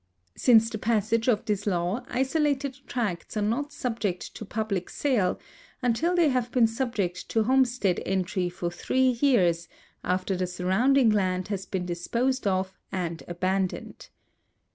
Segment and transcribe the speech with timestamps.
[0.35, 5.37] Since the passage of this law isolated tracts are not subject to public sale
[5.83, 9.67] until they have been subject to homestead entry for three years
[10.03, 14.09] after the surrounding land has been disposed of and abandoned.